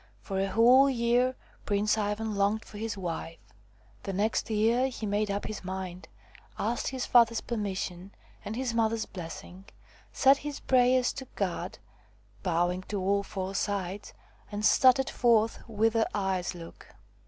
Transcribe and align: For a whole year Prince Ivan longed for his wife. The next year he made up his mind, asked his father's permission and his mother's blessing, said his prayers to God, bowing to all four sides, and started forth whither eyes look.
For 0.19 0.39
a 0.39 0.47
whole 0.47 0.89
year 0.89 1.35
Prince 1.63 1.95
Ivan 1.95 2.33
longed 2.33 2.65
for 2.65 2.79
his 2.79 2.97
wife. 2.97 3.37
The 4.01 4.11
next 4.13 4.49
year 4.49 4.87
he 4.87 5.05
made 5.05 5.29
up 5.29 5.45
his 5.45 5.63
mind, 5.63 6.07
asked 6.57 6.87
his 6.87 7.05
father's 7.05 7.39
permission 7.41 8.09
and 8.43 8.55
his 8.55 8.73
mother's 8.73 9.05
blessing, 9.05 9.65
said 10.11 10.37
his 10.37 10.59
prayers 10.59 11.13
to 11.13 11.25
God, 11.35 11.77
bowing 12.41 12.81
to 12.87 12.99
all 12.99 13.21
four 13.21 13.53
sides, 13.53 14.15
and 14.51 14.65
started 14.65 15.07
forth 15.07 15.59
whither 15.67 16.07
eyes 16.15 16.55
look. 16.55 16.95